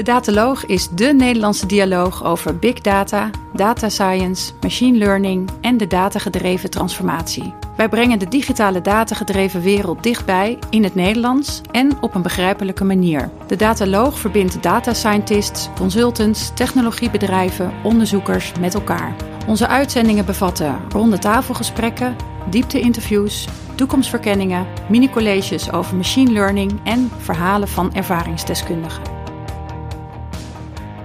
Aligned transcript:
De 0.00 0.06
Dataloog 0.06 0.66
is 0.66 0.88
dé 0.88 1.12
Nederlandse 1.12 1.66
dialoog 1.66 2.24
over 2.24 2.58
big 2.58 2.80
data, 2.80 3.30
data 3.52 3.88
science, 3.88 4.52
machine 4.60 4.98
learning 4.98 5.50
en 5.60 5.76
de 5.76 5.86
datagedreven 5.86 6.70
transformatie. 6.70 7.54
Wij 7.76 7.88
brengen 7.88 8.18
de 8.18 8.28
digitale 8.28 8.80
datagedreven 8.80 9.60
wereld 9.60 10.02
dichtbij 10.02 10.58
in 10.70 10.84
het 10.84 10.94
Nederlands 10.94 11.60
en 11.70 12.02
op 12.02 12.14
een 12.14 12.22
begrijpelijke 12.22 12.84
manier. 12.84 13.30
De 13.46 13.56
Dataloog 13.56 14.18
verbindt 14.18 14.62
data 14.62 14.94
scientists, 14.94 15.68
consultants, 15.76 16.50
technologiebedrijven, 16.54 17.72
onderzoekers 17.82 18.52
met 18.60 18.74
elkaar. 18.74 19.14
Onze 19.46 19.66
uitzendingen 19.66 20.26
bevatten 20.26 20.80
ronde 20.88 21.18
tafelgesprekken, 21.18 22.16
diepte-interviews, 22.50 23.48
toekomstverkenningen, 23.74 24.66
mini-colleges 24.88 25.72
over 25.72 25.96
machine 25.96 26.32
learning 26.32 26.80
en 26.84 27.10
verhalen 27.18 27.68
van 27.68 27.94
ervaringsdeskundigen. 27.94 29.19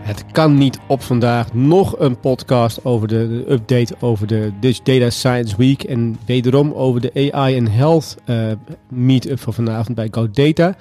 Het 0.06 0.26
kan 0.32 0.54
niet 0.54 0.80
op 0.88 1.02
vandaag. 1.02 1.54
Nog 1.54 2.00
een 2.00 2.20
podcast 2.20 2.86
over 2.86 3.08
de, 3.08 3.27
de 3.27 3.52
update 3.52 3.96
over 4.00 4.27
de 4.27 4.52
Dutch 4.59 4.80
Data 4.80 5.09
Science 5.09 5.55
Week. 5.58 5.84
En 5.84 6.18
wederom 6.26 6.73
over 6.73 7.02
de 7.02 7.32
AI 7.32 7.58
and 7.59 7.70
Health 7.70 8.16
uh, 8.26 8.52
meetup 8.90 9.40
van 9.40 9.54
vanavond 9.54 9.96
bij 9.96 10.08
GoData. 10.12 10.76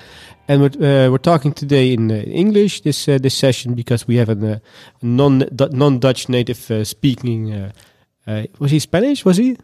And 0.47 0.59
we're, 0.59 0.75
uh, 0.75 1.09
we're 1.09 1.21
talking 1.21 1.55
today 1.55 1.91
in 1.91 2.11
uh, 2.11 2.35
English 2.35 2.79
this 2.79 3.09
uh, 3.09 3.15
this 3.15 3.39
session 3.39 3.75
because 3.75 4.05
we 4.07 4.17
have 4.17 4.31
a, 4.31 4.61
non 5.01 5.49
non 5.71 5.99
Dutch 5.99 6.29
native 6.29 6.75
uh, 6.75 6.85
speaking. 6.85 7.55
Uh, 8.29 8.43
was 8.59 8.71
he 8.71 8.79
Spanish? 8.79 9.23
Was 9.23 9.37
he? 9.37 9.57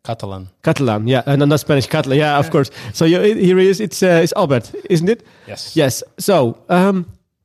Catalan. 0.00 0.48
Catalan, 0.60 1.06
yeah, 1.06 1.22
uh, 1.26 1.36
not 1.36 1.60
Spanish, 1.60 1.86
Catalan, 1.86 2.18
yeah, 2.18 2.38
of 2.38 2.50
course. 2.50 2.70
So 2.92 3.04
you, 3.04 3.20
here 3.20 3.58
he 3.58 3.68
is. 3.68 3.80
It's 3.80 4.02
it's 4.02 4.32
Albert, 4.36 4.70
isn't 4.88 5.08
it? 5.08 5.26
Yes. 5.46 5.76
Yes. 5.76 6.02
So 6.16 6.56
um, 6.68 7.04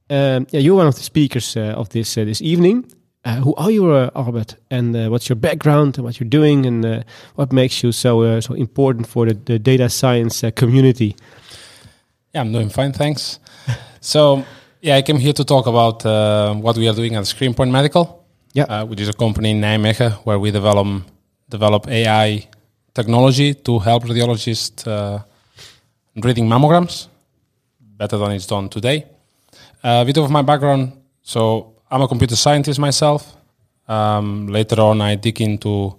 um, 0.09 0.47
yeah, 0.51 0.59
you're 0.59 0.75
one 0.75 0.87
of 0.87 0.95
the 0.95 1.03
speakers 1.03 1.55
uh, 1.57 1.73
of 1.77 1.89
this 1.89 2.17
uh, 2.17 2.25
this 2.25 2.41
evening. 2.41 2.85
Uh, 3.25 3.35
who 3.37 3.55
are 3.55 3.71
you, 3.71 3.89
Albert? 4.15 4.55
And 4.69 5.09
what's 5.09 5.29
your 5.29 5.37
background 5.37 5.97
and 5.97 6.03
what 6.03 6.19
you're 6.19 6.29
doing, 6.29 6.65
and 6.65 7.05
what 7.35 7.53
makes 7.53 7.81
you 7.81 7.93
so 7.93 8.39
so 8.41 8.53
important 8.53 9.07
for 9.07 9.25
the, 9.25 9.33
the 9.33 9.59
data 9.59 9.89
science 9.89 10.43
community? 10.55 11.15
Yeah, 12.33 12.41
I'm 12.41 12.51
doing 12.51 12.69
fine, 12.69 12.91
thanks. 12.91 13.39
so, 14.01 14.43
yeah, 14.81 14.97
I 14.97 15.03
came 15.03 15.19
here 15.19 15.31
to 15.33 15.45
talk 15.45 15.67
about 15.67 16.03
what 16.61 16.77
we 16.77 16.89
are 16.89 16.93
doing 16.93 17.15
at 17.15 17.23
Screenpoint 17.23 17.71
Medical, 17.71 18.25
yeah, 18.51 18.83
which 18.83 18.99
is 18.99 19.07
a 19.07 19.13
company 19.13 19.51
in 19.51 19.61
Nijmegen 19.61 20.11
where 20.25 20.37
we 20.37 20.51
develop 20.51 21.03
develop 21.49 21.87
AI 21.87 22.45
technology 22.93 23.53
to 23.53 23.79
help 23.79 24.03
radiologists 24.03 24.85
reading 26.15 26.47
mammograms 26.47 27.07
better 27.79 28.17
than 28.17 28.31
it's 28.31 28.47
done 28.47 28.67
today. 28.67 29.05
A 29.83 30.05
bit 30.05 30.17
of 30.17 30.31
my 30.31 30.41
background. 30.41 30.93
So 31.21 31.73
I'm 31.91 32.01
a 32.01 32.07
computer 32.07 32.35
scientist 32.35 32.79
myself. 32.79 33.35
Um, 33.87 34.47
later 34.47 34.79
on, 34.79 35.01
I 35.01 35.15
dig 35.15 35.41
into 35.41 35.95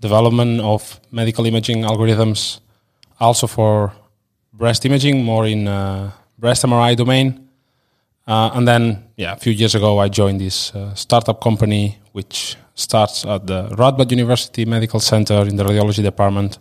development 0.00 0.60
of 0.60 1.00
medical 1.10 1.46
imaging 1.46 1.82
algorithms, 1.82 2.60
also 3.18 3.46
for 3.46 3.92
breast 4.52 4.84
imaging, 4.84 5.24
more 5.24 5.46
in 5.46 5.66
uh, 5.66 6.10
breast 6.38 6.62
MRI 6.64 6.94
domain. 6.94 7.48
Uh, 8.26 8.50
and 8.54 8.68
then, 8.68 9.04
yeah, 9.16 9.32
a 9.32 9.36
few 9.36 9.52
years 9.52 9.74
ago, 9.74 9.98
I 9.98 10.08
joined 10.08 10.40
this 10.40 10.74
uh, 10.74 10.94
startup 10.94 11.40
company, 11.40 11.98
which 12.12 12.56
starts 12.74 13.24
at 13.24 13.46
the 13.46 13.68
Radboud 13.68 14.10
University 14.10 14.64
Medical 14.66 15.00
Center 15.00 15.40
in 15.48 15.56
the 15.56 15.64
radiology 15.64 16.02
department, 16.02 16.58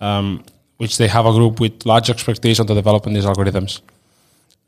um, 0.00 0.44
which 0.76 0.98
they 0.98 1.08
have 1.08 1.24
a 1.24 1.32
group 1.32 1.60
with 1.60 1.86
large 1.86 2.10
expectations 2.10 2.66
to 2.68 2.74
developing 2.74 3.14
these 3.14 3.24
algorithms. 3.24 3.80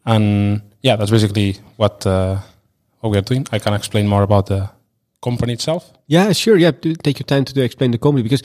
And 0.05 0.62
yeah, 0.83 0.97
that's 0.97 1.11
basically 1.11 1.56
what 1.77 2.06
uh, 2.06 2.39
what 3.01 3.11
we're 3.11 3.23
doing. 3.23 3.47
I 3.53 3.59
can 3.59 3.75
explain 3.75 4.06
more 4.06 4.23
about 4.23 4.47
the 4.47 4.70
company 5.23 5.53
itself. 5.53 5.93
Yeah, 6.06 6.33
sure. 6.33 6.56
Yeah, 6.56 6.70
take 6.70 7.19
your 7.19 7.27
time 7.27 7.45
to, 7.45 7.62
explain 7.62 7.91
the 7.91 7.98
company 7.98 8.23
because 8.23 8.43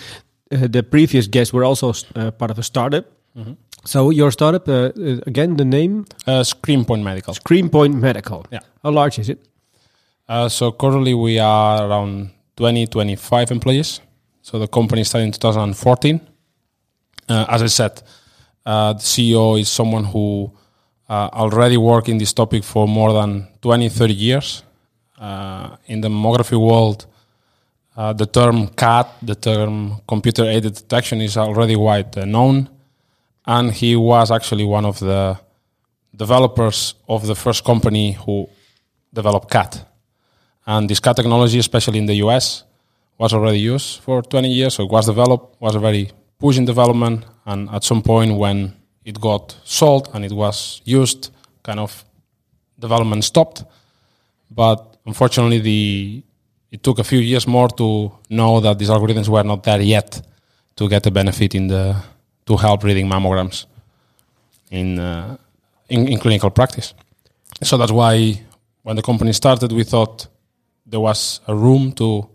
uh, 0.52 0.68
the 0.68 0.84
previous 0.84 1.28
guests 1.28 1.54
were 1.54 1.64
also 1.64 1.94
uh, 2.16 2.32
part 2.32 2.52
of 2.52 2.60
a 2.60 2.64
startup. 2.64 3.06
Mm 3.36 3.44
-hmm. 3.44 3.56
So 3.86 4.12
your 4.12 4.32
startup 4.32 4.68
uh, 4.68 4.74
uh, 4.74 5.28
again, 5.28 5.56
the 5.56 5.66
name? 5.66 6.06
Uh, 6.28 6.44
Screenpoint 6.44 7.04
Medical. 7.04 7.34
Screenpoint 7.34 7.96
Medical. 7.96 8.44
Yeah. 8.50 8.64
How 8.84 8.94
large 8.94 9.22
is 9.22 9.30
it? 9.30 9.40
so 10.48 10.72
currently 10.72 11.14
we 11.14 11.40
are 11.40 11.86
around 11.86 12.30
20, 12.56 12.88
25 12.88 13.52
employees. 13.52 14.02
So 14.42 14.60
the 14.60 14.68
company 14.68 15.04
started 15.04 15.26
in 15.26 15.32
2014. 15.32 16.20
as 17.28 17.62
I 17.62 17.68
said, 17.68 18.02
the 18.64 18.98
CEO 18.98 19.60
is 19.60 19.70
someone 19.70 20.06
who 20.06 20.52
uh, 21.10 21.30
already 21.34 21.78
work 21.78 22.10
in 22.10 22.18
this 22.18 22.34
topic 22.34 22.64
for 22.64 22.88
more 22.88 23.14
than 23.14 23.48
20, 23.62 23.90
30 23.90 24.14
years. 24.14 24.64
Uh, 25.18 25.78
in 25.88 26.02
the 26.02 26.10
mammography 26.10 26.60
world, 26.60 27.06
uh, 27.96 28.12
the 28.14 28.26
term 28.26 28.68
CAT, 28.68 29.08
the 29.22 29.36
term 29.36 30.02
computer 30.08 30.44
aided 30.44 30.74
detection, 30.74 31.22
is 31.22 31.38
already 31.38 31.76
quite 31.76 32.18
uh, 32.18 32.26
known. 32.26 32.70
And 33.46 33.72
he 33.72 33.96
was 33.96 34.32
actually 34.32 34.66
one 34.66 34.86
of 34.86 35.00
the 35.00 35.40
developers 36.16 36.96
of 37.08 37.28
the 37.28 37.36
first 37.36 37.64
company 37.64 38.14
who 38.14 38.50
developed 39.14 39.50
CAT. 39.50 39.86
And 40.66 40.90
this 40.90 41.00
CAT 41.00 41.16
technology, 41.16 41.60
especially 41.60 42.00
in 42.00 42.08
the 42.08 42.16
US, 42.16 42.64
was 43.18 43.34
already 43.34 43.60
used 43.60 44.02
for 44.02 44.22
20 44.22 44.50
years. 44.50 44.74
So 44.74 44.84
it 44.84 44.92
was 44.92 45.06
developed, 45.06 45.62
was 45.62 45.76
a 45.76 45.80
very 45.80 46.12
pushing 46.40 46.66
development. 46.66 47.26
And 47.46 47.70
at 47.70 47.84
some 47.84 48.02
point, 48.02 48.36
when 48.36 48.74
it 49.06 49.22
got 49.22 49.56
sold 49.64 50.10
and 50.14 50.26
it 50.26 50.32
was 50.32 50.82
used, 50.84 51.30
kind 51.64 51.80
of 51.80 52.04
development 52.78 53.24
stopped. 53.24 53.64
But 54.50 54.98
unfortunately, 55.06 55.60
the 55.60 56.24
it 56.72 56.84
took 56.84 57.00
a 57.00 57.04
few 57.04 57.20
years 57.20 57.48
more 57.48 57.70
to 57.70 58.12
know 58.30 58.60
that 58.60 58.78
these 58.78 58.90
algorithms 58.90 59.30
were 59.30 59.44
not 59.44 59.64
there 59.64 59.82
yet 59.82 60.22
to 60.76 60.90
get 60.90 61.04
the 61.04 61.12
benefit 61.12 61.56
in 61.56 61.68
the 61.68 61.96
to 62.46 62.58
help 62.58 62.84
reading 62.84 63.08
mammograms 63.08 63.66
in, 64.70 65.00
uh, 65.00 65.38
in, 65.90 66.08
in 66.08 66.20
clinical 66.20 66.50
practice. 66.50 66.94
So 67.64 67.78
that's 67.78 67.92
why 67.92 68.42
when 68.84 68.96
the 68.96 69.02
company 69.02 69.34
started, 69.34 69.72
we 69.72 69.84
thought 69.84 70.28
there 70.86 71.00
was 71.00 71.40
a 71.48 71.56
room 71.56 71.92
to 71.94 72.30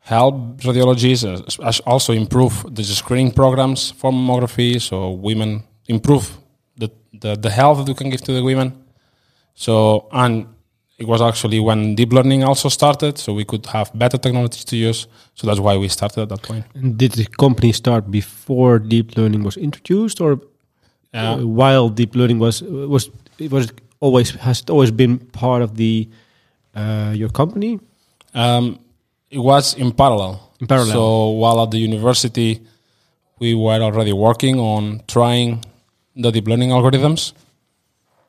help 0.00 0.58
radiologists, 0.58 1.58
uh, 1.58 1.90
also 1.90 2.12
improve 2.12 2.64
the 2.72 2.84
screening 2.84 3.32
programs 3.32 3.90
for 3.92 4.12
mammography, 4.12 4.80
so 4.80 5.10
women 5.10 5.64
improve 5.88 6.36
the, 6.76 6.90
the, 7.12 7.36
the 7.36 7.50
health 7.50 7.78
that 7.78 7.88
we 7.88 7.94
can 7.94 8.10
give 8.10 8.22
to 8.22 8.32
the 8.32 8.42
women. 8.42 8.84
So, 9.54 10.08
and 10.12 10.46
it 10.98 11.06
was 11.06 11.20
actually 11.20 11.60
when 11.60 11.94
deep 11.94 12.12
learning 12.12 12.42
also 12.44 12.68
started, 12.68 13.18
so 13.18 13.32
we 13.32 13.44
could 13.44 13.66
have 13.66 13.90
better 13.94 14.18
technologies 14.18 14.64
to 14.64 14.76
use. 14.76 15.06
So 15.34 15.46
that's 15.46 15.60
why 15.60 15.76
we 15.76 15.88
started 15.88 16.22
at 16.22 16.28
that 16.30 16.42
point. 16.42 16.64
And 16.74 16.96
did 16.96 17.12
the 17.12 17.26
company 17.26 17.72
start 17.72 18.10
before 18.10 18.78
deep 18.78 19.16
learning 19.16 19.42
was 19.42 19.56
introduced, 19.56 20.20
or 20.20 20.40
uh, 21.12 21.38
while 21.38 21.88
deep 21.88 22.14
learning 22.14 22.38
was 22.38 22.62
was 22.62 23.10
it 23.38 23.50
was 23.50 23.72
always 24.00 24.30
has 24.30 24.60
it 24.60 24.70
always 24.70 24.90
been 24.90 25.18
part 25.18 25.62
of 25.62 25.76
the 25.76 26.08
uh, 26.74 27.12
your 27.14 27.28
company? 27.28 27.78
Um, 28.34 28.78
it 29.30 29.38
was 29.38 29.74
in 29.74 29.92
parallel. 29.92 30.52
In 30.60 30.66
parallel. 30.66 30.92
So 30.92 31.28
while 31.30 31.62
at 31.62 31.70
the 31.70 31.78
university, 31.78 32.60
we 33.38 33.54
were 33.54 33.82
already 33.82 34.12
working 34.12 34.58
on 34.58 35.02
trying 35.08 35.62
the 36.16 36.30
deep 36.32 36.48
learning 36.48 36.70
algorithms 36.70 37.32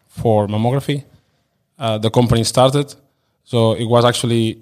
for 0.08 0.48
mammography. 0.48 1.04
Uh, 1.80 1.98
the 1.98 2.10
company 2.10 2.44
started, 2.44 2.94
so 3.44 3.74
it 3.74 3.86
was 3.86 4.04
actually 4.04 4.58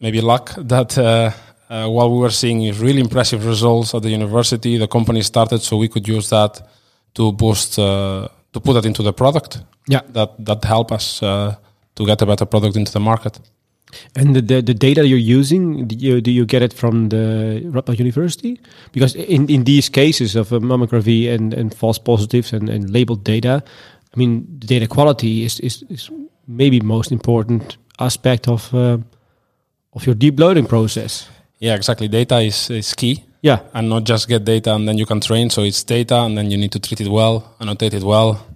maybe 0.00 0.20
luck 0.20 0.54
that 0.58 0.96
uh, 0.98 1.30
uh, 1.68 1.88
while 1.88 2.10
we 2.10 2.18
were 2.18 2.30
seeing 2.30 2.60
really 2.78 3.00
impressive 3.00 3.46
results 3.46 3.94
at 3.94 4.02
the 4.02 4.10
university, 4.10 4.76
the 4.76 4.88
company 4.88 5.22
started, 5.22 5.60
so 5.62 5.76
we 5.76 5.88
could 5.88 6.06
use 6.08 6.28
that 6.30 6.60
to 7.14 7.32
boost 7.32 7.78
uh, 7.78 8.28
to 8.52 8.60
put 8.60 8.74
that 8.74 8.86
into 8.86 9.02
the 9.02 9.12
product. 9.12 9.62
Yeah, 9.86 10.00
that 10.08 10.44
that 10.44 10.64
help 10.64 10.90
us 10.92 11.22
uh, 11.22 11.54
to 11.94 12.06
get 12.06 12.22
a 12.22 12.26
better 12.26 12.46
product 12.46 12.76
into 12.76 12.92
the 12.92 13.00
market. 13.00 13.38
And 14.16 14.36
the, 14.36 14.40
the, 14.40 14.62
the, 14.62 14.74
data 14.74 15.06
you're 15.06 15.18
using, 15.18 15.86
do 15.86 15.96
you, 15.96 16.20
do 16.20 16.30
you 16.30 16.44
get 16.44 16.62
it 16.62 16.72
from 16.72 17.08
the 17.08 17.62
Radboud 17.64 17.98
University? 17.98 18.60
Because 18.92 19.14
in, 19.14 19.48
in 19.48 19.64
these 19.64 19.88
cases 19.88 20.36
of 20.36 20.52
uh, 20.52 20.58
mammography 20.58 21.32
and, 21.32 21.54
and 21.54 21.74
false 21.74 21.98
positives 21.98 22.52
and, 22.52 22.68
and 22.68 22.90
labeled 22.90 23.24
data, 23.24 23.62
I 24.14 24.18
mean, 24.18 24.46
the 24.58 24.66
data 24.66 24.86
quality 24.86 25.44
is, 25.44 25.60
is, 25.60 25.84
is 25.88 26.10
maybe 26.46 26.80
most 26.80 27.12
important 27.12 27.76
aspect 27.98 28.48
of 28.48 28.74
uh, 28.74 28.98
of 29.92 30.06
your 30.06 30.14
deep 30.14 30.38
learning 30.38 30.66
process. 30.66 31.28
Yeah, 31.58 31.74
exactly. 31.74 32.08
Data 32.08 32.38
is, 32.38 32.70
is 32.70 32.94
key. 32.94 33.24
Yeah. 33.42 33.60
And 33.74 33.88
not 33.88 34.04
just 34.04 34.28
get 34.28 34.44
data 34.44 34.74
and 34.74 34.86
then 34.86 34.98
you 34.98 35.06
can 35.06 35.20
train. 35.20 35.50
So 35.50 35.62
it's 35.62 35.82
data 35.82 36.16
and 36.16 36.36
then 36.36 36.50
you 36.50 36.56
need 36.56 36.72
to 36.72 36.80
treat 36.80 37.00
it 37.00 37.08
well, 37.08 37.54
annotate 37.60 37.94
it 37.94 38.02
well, 38.02 38.46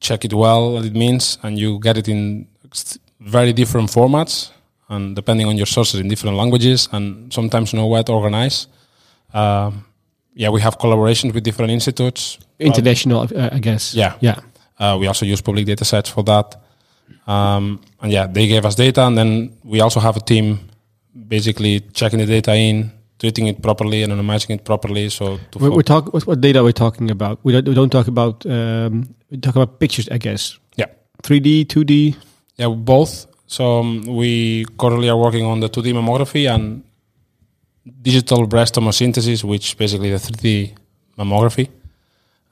check 0.00 0.24
it 0.24 0.34
well, 0.34 0.72
what 0.72 0.84
it 0.84 0.94
means, 0.94 1.38
and 1.42 1.58
you 1.58 1.80
get 1.80 1.96
it 1.96 2.08
in 2.08 2.46
very 3.20 3.52
different 3.52 3.90
formats 3.90 4.50
and 4.88 5.14
depending 5.16 5.46
on 5.46 5.56
your 5.56 5.66
sources 5.66 6.00
in 6.00 6.08
different 6.08 6.36
languages 6.36 6.88
and 6.92 7.32
sometimes 7.32 7.74
no 7.74 7.86
way 7.86 8.02
to 8.02 8.12
organize. 8.12 8.66
Um, 9.34 9.84
yeah, 10.34 10.50
we 10.50 10.60
have 10.60 10.78
collaborations 10.78 11.34
with 11.34 11.44
different 11.44 11.70
institutes. 11.72 12.38
International, 12.58 13.22
uh, 13.22 13.50
I 13.52 13.58
guess. 13.58 13.94
Yeah. 13.94 14.14
Yeah. 14.20 14.40
Uh, 14.78 14.96
we 15.00 15.06
also 15.06 15.26
use 15.26 15.40
public 15.42 15.66
data 15.66 15.84
sets 15.84 16.08
for 16.08 16.22
that. 16.24 16.54
Um, 17.26 17.80
and 18.00 18.12
yeah, 18.12 18.26
they 18.26 18.46
gave 18.46 18.64
us 18.64 18.74
data, 18.74 19.04
and 19.06 19.18
then 19.18 19.52
we 19.64 19.80
also 19.80 20.00
have 20.00 20.16
a 20.16 20.20
team 20.20 20.60
basically 21.26 21.80
checking 21.92 22.20
the 22.20 22.26
data 22.26 22.54
in, 22.54 22.92
treating 23.18 23.48
it 23.48 23.60
properly, 23.60 24.02
and 24.02 24.12
anonymizing 24.12 24.50
it 24.54 24.64
properly. 24.64 25.08
So 25.10 25.38
to 25.50 25.58
We're, 25.58 25.70
we're 25.70 25.82
talk, 25.82 26.14
what, 26.14 26.26
what 26.26 26.40
data 26.40 26.62
we're 26.62 26.72
talking 26.72 27.10
about? 27.10 27.40
We 27.42 27.52
don't, 27.52 27.66
we 27.68 27.74
don't 27.74 27.90
talk 27.90 28.06
about 28.06 28.46
um, 28.46 29.14
we 29.30 29.38
talk 29.38 29.56
about 29.56 29.80
pictures, 29.80 30.08
I 30.10 30.18
guess. 30.18 30.58
yeah, 30.76 30.86
3D, 31.22 31.66
2D. 31.66 32.16
yeah, 32.56 32.68
both. 32.68 33.26
So 33.48 33.80
um, 33.80 34.02
we 34.02 34.66
currently 34.78 35.08
are 35.08 35.16
working 35.16 35.46
on 35.46 35.60
the 35.60 35.70
2D 35.70 35.94
mammography 35.94 36.54
and 36.54 36.84
digital 38.02 38.46
breast 38.46 38.74
tomosynthesis, 38.74 39.42
which 39.42 39.76
basically 39.78 40.10
the 40.10 40.18
3D 40.18 40.76
mammography. 41.16 41.70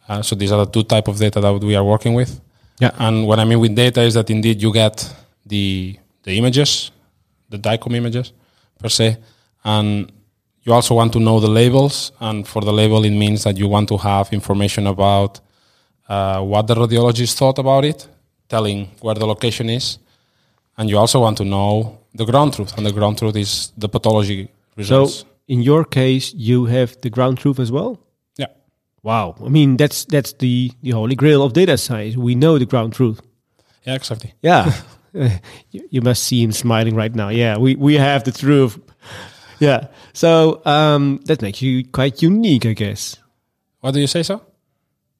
Uh, 0.08 0.22
so 0.22 0.34
these 0.34 0.50
are 0.52 0.64
the 0.64 0.72
two 0.72 0.84
type 0.84 1.06
of 1.08 1.18
data 1.18 1.38
that 1.38 1.52
we 1.60 1.76
are 1.76 1.84
working 1.84 2.14
with. 2.14 2.40
Yeah. 2.80 2.92
And 2.98 3.26
what 3.26 3.38
I 3.38 3.44
mean 3.44 3.60
with 3.60 3.74
data 3.76 4.00
is 4.00 4.14
that 4.14 4.30
indeed 4.30 4.62
you 4.62 4.72
get 4.72 5.14
the 5.44 5.98
the 6.22 6.38
images, 6.38 6.90
the 7.50 7.58
DICOM 7.58 7.94
images 7.94 8.32
per 8.78 8.88
se, 8.88 9.18
and 9.64 10.10
you 10.62 10.72
also 10.72 10.94
want 10.94 11.12
to 11.12 11.20
know 11.20 11.40
the 11.40 11.48
labels. 11.48 12.12
And 12.20 12.48
for 12.48 12.62
the 12.62 12.72
label, 12.72 13.04
it 13.04 13.10
means 13.10 13.44
that 13.44 13.58
you 13.58 13.68
want 13.68 13.88
to 13.90 13.98
have 13.98 14.32
information 14.32 14.86
about 14.86 15.40
uh, 16.08 16.40
what 16.40 16.66
the 16.66 16.74
radiologist 16.74 17.36
thought 17.36 17.58
about 17.58 17.84
it, 17.84 18.08
telling 18.48 18.90
where 19.00 19.14
the 19.14 19.26
location 19.26 19.68
is, 19.68 19.98
and 20.78 20.88
you 20.90 20.98
also 20.98 21.20
want 21.20 21.36
to 21.38 21.44
know 21.44 21.98
the 22.14 22.24
ground 22.24 22.54
truth. 22.54 22.76
And 22.76 22.86
the 22.86 22.92
ground 22.92 23.18
truth 23.18 23.36
is 23.36 23.72
the 23.76 23.88
pathology 23.88 24.48
results. 24.76 25.20
So 25.20 25.26
in 25.48 25.62
your 25.62 25.84
case, 25.84 26.34
you 26.34 26.66
have 26.66 26.96
the 27.02 27.10
ground 27.10 27.38
truth 27.38 27.58
as 27.60 27.70
well. 27.70 27.98
yeah, 28.36 28.46
Wow. 29.02 29.36
I 29.44 29.48
mean, 29.48 29.76
that's 29.76 30.04
that's 30.04 30.32
the 30.34 30.70
the 30.82 30.90
holy 30.90 31.14
grail 31.14 31.42
of 31.42 31.52
data 31.52 31.76
science. 31.78 32.16
We 32.16 32.34
know 32.34 32.58
the 32.58 32.66
ground 32.66 32.92
truth. 32.94 33.20
yeah, 33.86 33.94
exactly. 33.94 34.34
Yeah. 34.42 34.72
you, 35.70 35.88
you 35.90 36.02
must 36.02 36.22
see 36.24 36.42
him 36.42 36.52
smiling 36.52 36.94
right 36.96 37.14
now. 37.14 37.28
Yeah, 37.30 37.56
we, 37.58 37.74
we 37.76 37.94
have 37.94 38.24
the 38.24 38.32
truth. 38.32 38.78
Yeah. 39.60 39.86
So 40.12 40.60
um, 40.66 41.20
that 41.24 41.40
makes 41.40 41.62
you 41.62 41.84
quite 41.88 42.20
unique, 42.22 42.66
I 42.66 42.74
guess. 42.74 43.16
Why 43.80 43.90
do 43.92 44.00
you 44.00 44.06
say 44.06 44.22
so? 44.22 44.40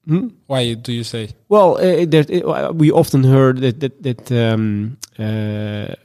Hmm? 0.07 0.27
Why 0.47 0.73
do 0.75 0.91
you 0.93 1.03
say? 1.03 1.29
Well, 1.49 1.75
uh, 1.77 2.05
there, 2.07 2.25
uh, 2.45 2.71
we 2.71 2.91
often 2.91 3.23
heard 3.23 3.57
that 3.61 3.79
that, 3.79 4.03
that 4.03 4.31
um, 4.31 4.97
uh, 5.19 5.95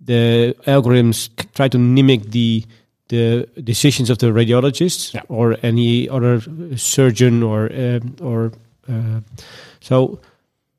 the 0.00 0.54
algorithms 0.66 1.28
c- 1.40 1.48
try 1.54 1.68
to 1.68 1.78
mimic 1.78 2.30
the 2.30 2.64
the 3.08 3.46
decisions 3.62 4.10
of 4.10 4.18
the 4.18 4.26
radiologists 4.32 5.12
Yeah. 5.14 5.22
or 5.28 5.56
any 5.62 6.08
other 6.08 6.40
surgeon 6.76 7.42
or 7.42 7.70
um, 7.72 8.16
or 8.20 8.52
uh, 8.88 9.20
so. 9.80 10.18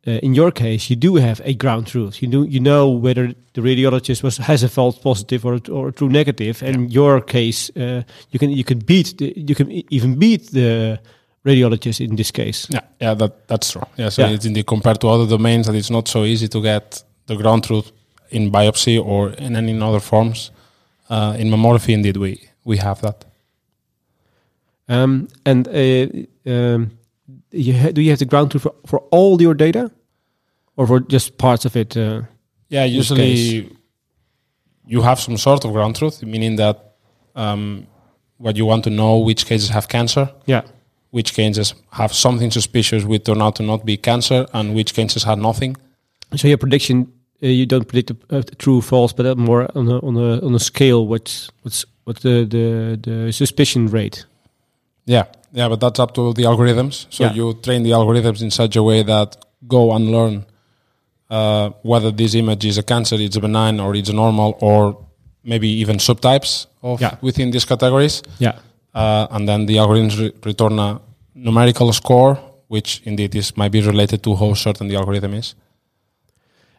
Uh, 0.08 0.20
in 0.24 0.34
your 0.34 0.52
case, 0.52 0.90
you 0.90 0.96
do 0.96 1.16
have 1.18 1.42
a 1.44 1.54
ground 1.54 1.86
truth. 1.86 2.22
You 2.22 2.30
do 2.30 2.44
you 2.46 2.62
know 2.62 2.90
whether 2.90 3.34
the 3.54 3.62
radiologist 3.62 4.24
was 4.24 4.38
has 4.38 4.64
a 4.64 4.70
false 4.70 4.98
positive 4.98 5.46
or 5.46 5.60
or 5.70 5.90
a 5.90 5.92
true 5.92 6.10
negative. 6.10 6.64
And 6.64 6.76
in 6.76 6.90
your 6.90 7.20
case, 7.22 7.70
uh, 7.76 8.04
you 8.32 8.40
can 8.40 8.50
you 8.50 8.64
can 8.64 8.80
beat 8.80 9.18
the, 9.18 9.34
you 9.36 9.54
can 9.56 9.70
even 9.92 10.16
beat 10.18 10.52
the 10.52 11.00
radiologist 11.48 12.00
in 12.02 12.16
this 12.16 12.32
case. 12.32 12.68
Yeah, 12.70 12.82
yeah, 13.02 13.16
that 13.18 13.32
that's 13.48 13.72
true. 13.72 13.86
Yeah, 13.98 14.10
so 14.12 14.22
Yeah. 14.22 14.36
it's 14.36 14.46
indeed 14.46 14.66
compared 14.66 15.00
to 15.02 15.08
other 15.10 15.28
domains 15.38 15.66
that 15.68 15.76
it's 15.76 15.90
not 15.92 16.08
so 16.08 16.24
easy 16.24 16.48
to 16.48 16.62
get 16.62 17.04
the 17.28 17.36
ground 17.36 17.64
truth 17.64 17.92
in 18.30 18.52
biopsy 18.52 18.98
or 19.06 19.30
in 19.38 19.56
any 19.56 19.82
other 19.82 20.00
forms. 20.02 20.52
Uh, 21.10 21.36
in 21.40 21.50
mammography, 21.50 21.94
indeed, 21.94 22.18
we 22.18 22.32
we 22.66 22.78
have 22.78 23.00
that. 23.02 23.26
Um, 24.90 25.28
and 25.46 25.68
uh, 25.68 26.08
um, 26.52 26.92
you 27.52 27.74
ha- 27.74 27.92
do 27.92 28.02
you 28.02 28.10
have 28.10 28.20
the 28.20 28.26
ground 28.26 28.52
truth 28.52 28.64
for, 28.64 28.74
for 28.86 29.00
all 29.12 29.42
your 29.42 29.54
data, 29.56 29.92
or 30.76 30.88
for 30.88 31.00
just 31.12 31.38
parts 31.38 31.66
of 31.66 31.76
it? 31.76 31.96
Uh, 31.98 32.22
Yeah, 32.70 32.86
usually 33.00 33.70
you 34.86 35.02
have 35.02 35.20
some 35.20 35.38
sort 35.38 35.66
of 35.66 35.72
ground 35.72 35.96
truth, 35.96 36.24
meaning 36.24 36.58
that 36.58 36.78
um, 37.36 37.88
what 38.38 38.56
you 38.58 38.66
want 38.68 38.84
to 38.84 38.90
know 38.90 39.18
which 39.26 39.46
cases 39.46 39.70
have 39.70 39.88
cancer, 39.88 40.30
yeah. 40.46 40.62
Which 41.18 41.34
cancers 41.34 41.74
have 41.92 42.12
something 42.14 42.52
suspicious 42.52 43.04
which 43.10 43.24
turn 43.24 43.42
out 43.42 43.56
to 43.56 43.64
not 43.64 43.82
be 43.86 43.96
cancer, 44.10 44.40
and 44.54 44.66
which 44.76 44.94
cancers 44.98 45.24
had 45.26 45.38
nothing. 45.50 45.76
So 46.36 46.48
your 46.48 46.58
prediction, 46.60 46.98
uh, 47.44 47.48
you 47.60 47.66
don't 47.66 47.88
predict 47.92 48.08
the, 48.12 48.18
uh, 48.38 48.42
the 48.50 48.56
true 48.64 48.82
false, 48.82 49.14
but 49.18 49.26
uh, 49.26 49.36
more 49.50 49.62
on 49.80 49.86
a 49.96 49.98
on 50.08 50.16
a 50.18 50.30
on 50.48 50.54
a 50.56 50.60
scale. 50.60 51.02
What's 51.12 51.50
what's 51.64 51.86
what's 52.06 52.22
the 52.22 52.36
the, 52.56 52.66
the 53.08 53.32
suspicion 53.34 53.88
rate? 53.98 54.26
Yeah, 55.06 55.24
yeah, 55.60 55.70
but 55.72 55.80
that's 55.80 56.00
up 56.04 56.12
to 56.16 56.34
the 56.34 56.44
algorithms. 56.52 56.96
So 57.10 57.24
Yeah. 57.24 57.34
you 57.38 57.54
train 57.66 57.84
the 57.84 57.94
algorithms 57.94 58.42
in 58.42 58.52
such 58.52 58.76
a 58.78 58.84
way 58.84 59.04
that 59.04 59.38
go 59.68 59.82
and 59.96 60.12
learn 60.12 60.46
uh, 61.30 61.70
whether 61.84 62.12
this 62.12 62.34
image 62.36 62.66
is 62.70 62.78
a 62.78 62.84
cancer, 62.84 63.16
it's 63.20 63.36
a 63.38 63.40
benign, 63.42 63.80
or 63.80 63.96
it's 63.96 64.10
a 64.10 64.14
normal, 64.14 64.50
or 64.62 64.80
maybe 65.44 65.68
even 65.82 65.98
subtypes 65.98 66.68
of 66.82 67.00
Yeah. 67.02 67.16
within 67.22 67.52
these 67.52 67.66
categories. 67.66 68.22
Yeah. 68.40 68.54
Uh, 68.94 69.28
and 69.36 69.48
then 69.48 69.66
the 69.68 69.78
algorithms 69.78 70.18
re- 70.20 70.34
return 70.46 70.80
a 70.80 71.00
numerical 71.38 71.94
score, 71.94 72.36
which 72.68 73.02
indeed 73.06 73.36
is 73.36 73.56
might 73.58 73.72
be 73.72 73.82
related 73.82 74.22
to 74.24 74.36
how 74.36 74.54
certain 74.54 74.88
the 74.88 74.96
algorithm 74.96 75.34
is. 75.34 75.56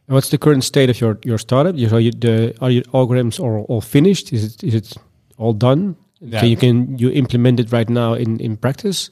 And 0.06 0.14
what's 0.14 0.30
the 0.30 0.38
current 0.38 0.64
state 0.64 0.90
of 0.90 1.00
your 1.00 1.18
your 1.24 1.38
startup? 1.38 1.76
You, 1.76 1.88
so 1.88 1.98
you, 1.98 2.10
the 2.12 2.54
are 2.60 2.70
your 2.70 2.84
algorithms 2.92 3.38
all, 3.40 3.64
all 3.68 3.80
finished? 3.80 4.32
Is 4.32 4.44
it 4.44 4.62
is 4.64 4.74
it 4.74 4.96
all 5.38 5.52
done? 5.52 5.96
Yeah. 6.20 6.40
Can 6.40 6.48
you 6.50 6.56
can 6.56 6.98
you 6.98 7.10
implement 7.10 7.60
it 7.60 7.72
right 7.72 7.88
now 7.88 8.14
in 8.14 8.40
in 8.40 8.56
practice? 8.56 9.10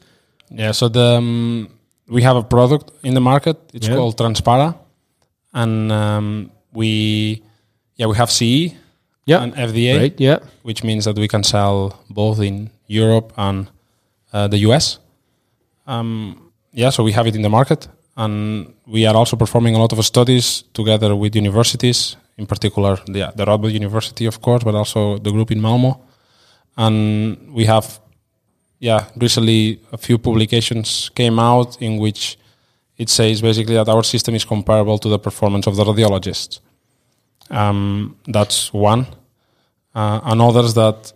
Yeah, 0.51 0.73
so 0.73 0.89
the 0.89 1.17
um, 1.19 1.69
we 2.09 2.23
have 2.23 2.37
a 2.37 2.43
product 2.43 2.91
in 3.03 3.15
the 3.15 3.21
market. 3.21 3.57
It's 3.75 3.89
Yeah. 3.89 3.97
called 3.97 4.17
Transpara, 4.17 4.75
and 5.53 5.93
um, 5.93 6.51
we 6.73 7.43
yeah 7.97 8.07
we 8.11 8.17
have 8.17 8.31
CE 8.31 8.73
Yeah. 9.27 9.43
and 9.43 9.55
FDA. 9.55 9.99
Right. 9.99 10.21
Yeah. 10.21 10.39
which 10.63 10.83
means 10.83 11.05
that 11.05 11.17
we 11.19 11.29
can 11.29 11.43
sell 11.45 11.93
both 12.11 12.41
in 12.41 12.71
Europe 12.89 13.33
and 13.37 13.67
uh, 14.33 14.49
the 14.49 14.59
US. 14.71 14.99
Um, 15.87 16.53
yeah, 16.73 16.91
so 16.91 17.03
we 17.03 17.13
have 17.13 17.27
it 17.27 17.35
in 17.35 17.43
the 17.43 17.49
market, 17.49 17.89
and 18.17 18.75
we 18.87 19.07
are 19.07 19.15
also 19.15 19.37
performing 19.37 19.75
a 19.75 19.79
lot 19.79 19.93
of 19.93 20.05
studies 20.05 20.65
together 20.73 21.15
with 21.15 21.35
universities, 21.35 22.17
in 22.37 22.47
particular 22.47 22.97
the, 23.07 23.33
the 23.35 23.45
Radboud 23.45 23.73
University, 23.73 24.27
of 24.27 24.41
course, 24.41 24.65
but 24.65 24.75
also 24.75 25.19
the 25.19 25.31
group 25.31 25.51
in 25.51 25.61
Malmo. 25.61 26.01
And 26.77 27.53
we 27.53 27.65
have, 27.65 28.01
yeah, 28.79 29.07
recently 29.17 29.81
a 29.93 29.97
few 29.99 30.19
publications 30.19 31.11
came 31.15 31.39
out 31.39 31.81
in 31.81 31.99
which 31.99 32.39
it 32.99 33.09
says 33.09 33.41
basically 33.41 33.75
that 33.75 33.89
our 33.89 34.03
system 34.03 34.35
is 34.35 34.45
comparable 34.45 34.99
to 34.99 35.09
the 35.09 35.19
performance 35.19 35.67
of 35.67 35.77
the 35.77 35.85
radiologists. 35.85 36.61
Um, 37.51 38.17
that's 38.27 38.73
one 38.73 39.07
uh, 39.95 40.21
and 40.25 40.41
others 40.43 40.75
that 40.75 41.13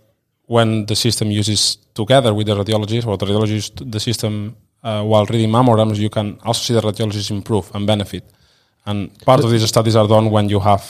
when 0.46 0.86
the 0.86 0.96
system 0.96 1.30
uses 1.30 1.76
together 1.94 2.32
with 2.32 2.46
the 2.46 2.54
radiologist 2.54 3.06
or 3.06 3.16
the 3.16 3.26
radiologist 3.26 3.90
the 3.90 4.00
system 4.00 4.56
uh, 4.82 5.02
while 5.10 5.26
reading 5.26 5.50
mammograms 5.50 5.96
you 5.98 6.10
can 6.10 6.38
also 6.44 6.60
see 6.62 6.74
the 6.74 6.80
radiologists 6.80 7.30
improve 7.30 7.70
and 7.74 7.86
benefit 7.86 8.24
and 8.86 9.10
part 9.24 9.44
of 9.44 9.50
these 9.50 9.66
studies 9.68 9.96
are 9.96 10.08
done 10.08 10.30
when 10.30 10.48
you 10.48 10.60
have 10.60 10.84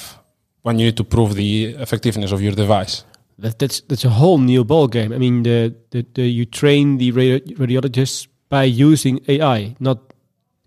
when 0.63 0.79
you 0.79 0.87
need 0.87 0.97
to 0.97 1.05
prove 1.05 1.35
the 1.35 1.75
effectiveness 1.85 2.33
of 2.33 2.41
your 2.41 2.55
device 2.55 3.05
That, 3.43 3.59
that's 3.59 3.81
that's 3.89 4.05
a 4.05 4.11
whole 4.21 4.39
new 4.39 4.65
ball 4.65 4.87
game. 4.89 5.15
I 5.15 5.19
mean, 5.19 5.43
the, 5.43 5.73
the, 5.91 6.05
the 6.15 6.23
you 6.39 6.45
train 6.45 6.99
the 6.99 7.11
radi- 7.13 7.57
radiologists 7.57 8.29
by 8.51 8.65
using 8.65 9.19
AI, 9.29 9.75
not 9.81 9.99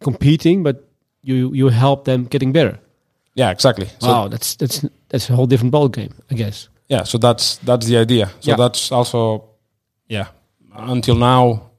competing, 0.01 0.63
but 0.63 0.75
you 1.21 1.53
you 1.53 1.69
help 1.69 2.03
them 2.05 2.25
getting 2.29 2.51
better. 2.53 2.79
yeah 3.35 3.51
exactly 3.53 3.87
so 3.99 4.07
wow, 4.07 4.27
that's 4.31 4.55
that's 4.57 4.81
that's 5.09 5.29
a 5.29 5.33
whole 5.35 5.47
different 5.47 5.71
ball 5.71 5.87
game, 5.89 6.13
I 6.31 6.35
guess. 6.35 6.69
yeah 6.89 7.03
so 7.05 7.17
that's 7.17 7.57
that's 7.65 7.85
the 7.87 7.97
idea 8.01 8.25
so 8.39 8.51
Yeah. 8.51 8.57
that's 8.57 8.91
also 8.91 9.43
yeah 10.09 10.27
until 10.73 11.15
now 11.15 11.69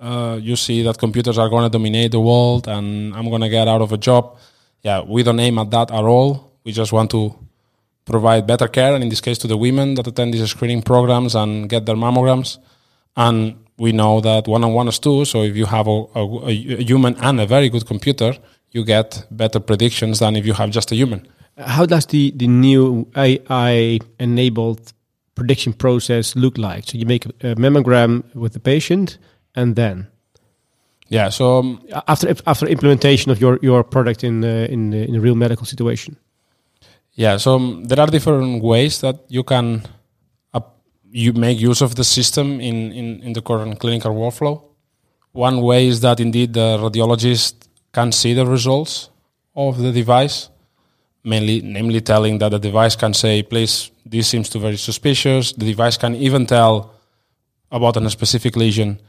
uh, 0.00 0.38
you 0.40 0.56
see 0.56 0.82
that 0.82 0.98
computers 0.98 1.38
are 1.38 1.48
going 1.48 1.64
to 1.64 1.70
dominate 1.70 2.12
the 2.12 2.20
world 2.20 2.68
and 2.68 3.14
i'm 3.14 3.28
going 3.28 3.40
to 3.40 3.48
get 3.48 3.68
out 3.68 3.80
of 3.80 3.92
a 3.92 3.98
job. 3.98 4.36
Yeah 4.82 5.00
we 5.02 5.22
don't 5.22 5.40
aim 5.40 5.58
at 5.58 5.70
that 5.70 5.90
at 5.90 6.04
all. 6.04 6.52
We 6.64 6.72
just 6.72 6.92
want 6.92 7.10
to 7.10 7.34
provide 8.04 8.46
better 8.46 8.68
care 8.68 8.94
and 8.94 9.02
in 9.02 9.10
this 9.10 9.20
case 9.20 9.38
to 9.38 9.46
the 9.46 9.56
women 9.56 9.94
that 9.94 10.06
attend 10.06 10.32
these 10.34 10.50
screening 10.50 10.82
programs 10.82 11.34
and 11.34 11.68
get 11.68 11.86
their 11.86 11.96
mammograms. 11.96 12.58
And 13.16 13.56
we 13.78 13.92
know 13.92 14.20
that 14.20 14.46
one-on-one 14.48 14.88
is 14.88 14.98
two 14.98 15.24
so 15.24 15.42
if 15.42 15.56
you 15.56 15.66
have 15.66 15.86
a, 15.86 16.04
a, 16.14 16.22
a 16.50 16.82
human 16.82 17.16
and 17.16 17.40
a 17.40 17.46
very 17.46 17.68
good 17.68 17.86
computer 17.86 18.32
you 18.72 18.84
get 18.84 19.26
better 19.30 19.60
predictions 19.60 20.18
than 20.18 20.36
if 20.36 20.44
you 20.46 20.52
have 20.52 20.70
just 20.70 20.92
a 20.92 20.94
human. 20.94 21.26
How 21.56 21.86
does 21.86 22.06
the 22.06 22.32
the 22.36 22.46
new 22.46 23.08
AI 23.16 23.98
enabled 24.20 24.92
prediction 25.34 25.72
process 25.72 26.36
look 26.36 26.58
like? 26.58 26.84
So 26.84 26.98
you 26.98 27.06
make 27.06 27.26
a 27.26 27.54
mammogram 27.56 28.22
with 28.34 28.52
the 28.52 28.60
patient, 28.60 29.18
and 29.58 29.74
then 29.74 29.96
yeah 31.16 31.28
so 31.28 31.44
um, 31.58 31.68
after 32.06 32.26
after 32.46 32.66
implementation 32.66 33.28
of 33.32 33.38
your 33.44 33.58
your 33.68 33.80
product 33.94 34.20
in 34.28 34.44
uh, 34.44 34.74
in 34.74 34.80
uh, 34.92 35.08
in 35.08 35.14
a 35.18 35.20
real 35.20 35.38
medical 35.44 35.66
situation. 35.66 36.16
Yeah, 37.18 37.36
so 37.36 37.56
um, 37.56 37.84
there 37.88 37.98
are 37.98 38.06
different 38.06 38.62
ways 38.62 39.00
that 39.00 39.16
you 39.28 39.42
can 39.42 39.82
you 41.10 41.32
make 41.32 41.58
use 41.58 41.80
of 41.80 41.94
the 41.94 42.04
system 42.04 42.60
in, 42.60 42.92
in, 42.92 43.22
in 43.22 43.32
the 43.32 43.42
current 43.42 43.78
clinical 43.78 44.14
workflow. 44.14 44.62
One 45.32 45.62
way 45.62 45.86
is 45.86 46.00
that 46.00 46.20
indeed 46.20 46.54
the 46.54 46.78
radiologist 46.78 47.68
can 47.92 48.12
see 48.12 48.34
the 48.34 48.46
results 48.46 49.10
of 49.54 49.78
the 49.78 49.92
device 49.92 50.48
mainly, 51.24 51.60
namely 51.62 52.00
telling 52.00 52.38
that 52.38 52.50
the 52.50 52.58
device 52.58 52.96
can 52.96 53.12
say, 53.12 53.42
please, 53.42 53.90
this 54.04 54.28
seems 54.28 54.48
to 54.50 54.58
very 54.58 54.76
suspicious. 54.76 55.52
The 55.52 55.66
device 55.66 55.96
can 55.96 56.14
even 56.14 56.46
tell 56.46 56.94
about 57.70 57.96
a 57.96 58.10
specific 58.10 58.56
lesion. 58.56 59.00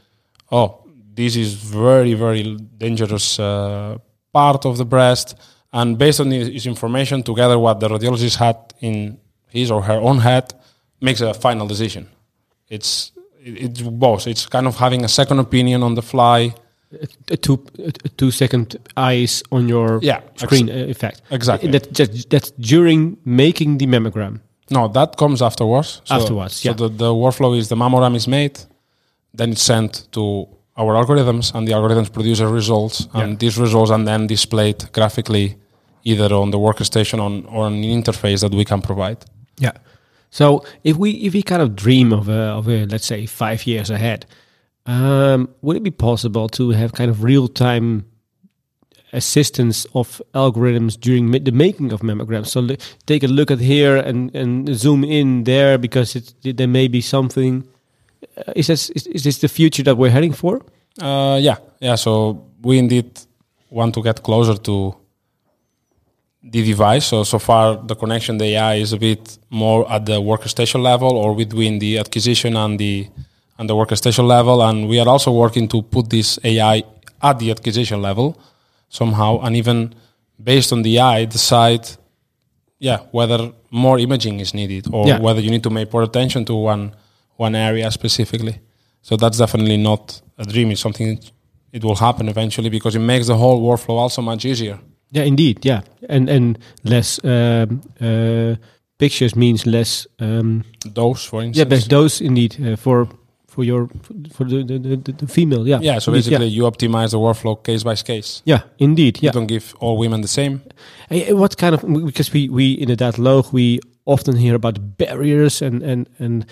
Oh, 0.50 0.84
this 1.14 1.36
is 1.36 1.54
very, 1.54 2.14
very 2.14 2.56
dangerous 2.78 3.38
uh, 3.38 3.98
part 4.32 4.64
of 4.66 4.76
the 4.78 4.84
breast. 4.84 5.34
And 5.72 5.96
based 5.98 6.20
on 6.20 6.28
this 6.30 6.66
information, 6.66 7.22
together 7.22 7.58
what 7.58 7.78
the 7.80 7.88
radiologist 7.88 8.36
had 8.36 8.56
in 8.80 9.18
his 9.48 9.70
or 9.70 9.82
her 9.82 10.00
own 10.00 10.18
head, 10.18 10.52
makes 11.00 11.20
a 11.20 11.32
final 11.34 11.66
decision. 11.66 12.08
It's 12.68 13.12
it's 13.42 13.80
both. 13.80 14.26
It's 14.26 14.46
kind 14.46 14.66
of 14.66 14.76
having 14.76 15.04
a 15.04 15.08
second 15.08 15.38
opinion 15.38 15.82
on 15.82 15.94
the 15.94 16.02
fly. 16.02 16.54
A 17.30 17.36
two, 17.36 17.64
a 17.78 17.92
two 18.16 18.32
second 18.32 18.76
eyes 18.96 19.44
on 19.52 19.68
your 19.68 20.00
Yeah, 20.02 20.20
screen 20.34 20.68
ex- 20.68 20.90
effect. 20.90 21.22
exactly. 21.30 21.70
That, 21.70 21.94
that, 21.94 22.26
that's 22.30 22.50
during 22.58 23.16
making 23.24 23.78
the 23.78 23.86
mammogram. 23.86 24.40
No, 24.70 24.88
that 24.88 25.16
comes 25.16 25.40
afterwards. 25.40 26.02
So, 26.04 26.14
Afterwards, 26.16 26.54
So 26.56 26.70
yeah. 26.70 26.74
the, 26.74 26.88
the 26.88 27.12
workflow 27.14 27.56
is 27.56 27.68
the 27.68 27.76
mammogram 27.76 28.16
is 28.16 28.26
made, 28.26 28.58
then 29.34 29.52
it's 29.52 29.62
sent 29.62 30.08
to 30.12 30.46
our 30.76 30.94
algorithms, 30.94 31.54
and 31.54 31.66
the 31.68 31.72
algorithms 31.72 32.10
produce 32.12 32.40
a 32.40 32.48
results, 32.48 33.06
and 33.12 33.32
Yeah. 33.32 33.36
these 33.38 33.58
results 33.58 33.90
are 33.90 34.02
then 34.04 34.26
displayed 34.26 34.90
graphically 34.92 35.56
either 36.04 36.32
on 36.34 36.50
the 36.50 36.58
workstation 36.58 37.20
on, 37.20 37.44
or 37.46 37.66
on 37.66 37.74
an 37.74 37.82
interface 37.82 38.40
that 38.40 38.54
we 38.54 38.64
can 38.64 38.80
provide. 38.80 39.18
Yeah. 39.58 39.72
So 40.30 40.64
if 40.84 40.96
we 40.96 41.10
if 41.26 41.34
we 41.34 41.42
kind 41.42 41.60
of 41.62 41.74
dream 41.74 42.12
of 42.12 42.28
a, 42.28 42.40
of 42.58 42.68
a 42.68 42.86
let's 42.86 43.06
say 43.06 43.26
five 43.26 43.66
years 43.66 43.90
ahead, 43.90 44.24
um, 44.86 45.48
would 45.60 45.76
it 45.76 45.82
be 45.82 45.90
possible 45.90 46.48
to 46.50 46.70
have 46.70 46.92
kind 46.92 47.10
of 47.10 47.22
real 47.24 47.48
time 47.48 48.04
assistance 49.12 49.86
of 49.94 50.22
algorithms 50.34 50.98
during 50.98 51.30
the 51.32 51.52
making 51.52 51.92
of 51.92 52.00
mammograms? 52.00 52.46
So 52.46 52.66
take 53.06 53.22
a 53.24 53.26
look 53.28 53.50
at 53.50 53.58
here 53.60 53.96
and, 53.96 54.34
and 54.34 54.74
zoom 54.74 55.04
in 55.04 55.44
there 55.44 55.78
because 55.78 56.14
it's, 56.16 56.34
there 56.42 56.68
may 56.68 56.88
be 56.88 57.00
something. 57.00 57.64
Uh, 58.36 58.52
is 58.56 58.66
this 58.66 58.90
is, 58.90 59.06
is 59.06 59.22
this 59.24 59.38
the 59.38 59.48
future 59.48 59.82
that 59.84 59.96
we're 59.96 60.10
heading 60.10 60.32
for? 60.32 60.60
Uh, 61.00 61.38
yeah, 61.40 61.56
yeah. 61.80 61.94
So 61.96 62.44
we 62.62 62.78
indeed 62.78 63.10
want 63.70 63.94
to 63.94 64.02
get 64.02 64.22
closer 64.22 64.56
to 64.56 64.94
the 66.42 66.62
device. 66.64 67.06
So 67.06 67.24
so 67.24 67.38
far, 67.38 67.76
the 67.76 67.94
connection, 67.94 68.38
the 68.38 68.46
AI, 68.56 68.74
is 68.76 68.92
a 68.92 68.96
bit 68.98 69.38
more 69.50 69.90
at 69.90 70.06
the 70.06 70.20
workstation 70.20 70.82
level, 70.82 71.12
or 71.16 71.34
between 71.34 71.78
the 71.78 71.98
acquisition 71.98 72.56
and 72.56 72.78
the 72.78 73.08
and 73.58 73.68
the 73.68 73.74
workstation 73.74 74.26
level. 74.26 74.62
And 74.62 74.88
we 74.88 74.98
are 75.00 75.08
also 75.08 75.32
working 75.32 75.68
to 75.68 75.82
put 75.82 76.08
this 76.10 76.38
AI 76.44 76.82
at 77.22 77.38
the 77.38 77.50
acquisition 77.50 78.00
level 78.02 78.40
somehow, 78.88 79.38
and 79.42 79.54
even 79.56 79.94
based 80.42 80.72
on 80.72 80.82
the 80.82 80.98
AI, 80.98 81.26
decide, 81.26 81.86
yeah, 82.78 83.00
whether 83.12 83.52
more 83.70 83.98
imaging 83.98 84.40
is 84.40 84.54
needed 84.54 84.86
or 84.92 85.06
Yeah. 85.06 85.20
whether 85.20 85.40
you 85.40 85.50
need 85.50 85.62
to 85.62 85.70
make 85.70 85.92
more 85.92 86.02
attention 86.02 86.44
to 86.46 86.54
one 86.54 86.92
one 87.40 87.54
area 87.54 87.90
specifically. 87.90 88.60
So 89.02 89.16
that's 89.16 89.38
definitely 89.38 89.76
not 89.78 90.22
a 90.36 90.44
dream. 90.44 90.70
It's 90.70 90.80
something 90.80 91.18
it 91.72 91.82
will 91.82 91.96
happen 91.96 92.28
eventually 92.28 92.70
because 92.70 92.94
it 92.96 93.00
makes 93.00 93.26
the 93.26 93.36
whole 93.36 93.60
workflow 93.62 93.98
also 93.98 94.22
much 94.22 94.44
easier. 94.44 94.78
Yeah, 95.12 95.24
indeed. 95.26 95.64
Yeah, 95.64 95.80
and 96.08 96.28
and 96.28 96.58
less 96.84 97.20
um, 97.24 97.80
uh, 98.00 98.54
pictures 98.98 99.34
means 99.34 99.64
less. 99.64 100.06
Um, 100.18 100.64
Dose, 100.92 101.24
for 101.24 101.42
instance. 101.42 101.56
Yeah, 101.56 101.64
best 101.64 101.88
dose 101.90 102.20
indeed 102.20 102.56
uh, 102.60 102.76
for 102.76 103.08
for 103.60 103.64
your 103.64 103.88
for 104.32 104.44
the 104.44 104.64
the, 104.64 104.78
the, 104.78 105.12
the 105.12 105.26
female. 105.26 105.68
Yeah. 105.68 105.80
Yeah, 105.82 106.00
so 106.00 106.12
basically 106.12 106.46
you 106.46 106.64
optimize 106.64 107.10
the 107.10 107.18
workflow 107.18 107.56
case 107.62 107.84
by 107.84 107.94
case. 107.96 108.42
Yeah. 108.44 108.62
indeed. 108.78 109.18
yeah. 109.20 109.28
You 109.28 109.32
don't 109.32 109.48
give 109.48 109.74
all 109.80 109.98
women 109.98 110.22
the 110.22 110.28
same. 110.28 110.60
Hey, 111.08 111.32
what 111.32 111.56
kind 111.56 111.74
of 111.74 111.80
because 112.06 112.32
we 112.32 112.48
we 112.48 112.72
in 112.72 112.88
inderdaad 112.88 113.16
loog 113.18 113.52
we 113.52 113.80
often 114.04 114.36
hear 114.36 114.54
about 114.54 114.78
barriers 114.96 115.62
and 115.62 115.82
and 115.82 116.06
and 116.18 116.44